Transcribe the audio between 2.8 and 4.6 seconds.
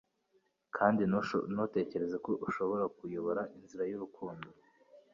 kuyobora inzira y'urukundo,